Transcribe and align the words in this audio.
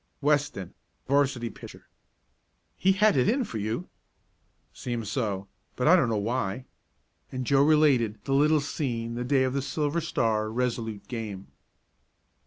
"Weston 0.19 0.73
'varsity 1.07 1.51
pitcher." 1.51 1.87
"He 2.75 2.93
had 2.93 3.15
it 3.15 3.29
in 3.29 3.43
for 3.43 3.59
you." 3.59 3.87
"Seemed 4.73 5.05
so, 5.07 5.47
but 5.75 5.87
I 5.87 5.95
don't 5.95 6.09
know 6.09 6.17
why," 6.17 6.65
and 7.31 7.45
Joe 7.45 7.61
related 7.63 8.17
the 8.23 8.33
little 8.33 8.61
scene 8.61 9.13
the 9.13 9.23
day 9.23 9.43
of 9.43 9.53
the 9.53 9.61
Silver 9.61 10.01
Star 10.01 10.49
Resolute 10.49 11.07
game. 11.07 11.49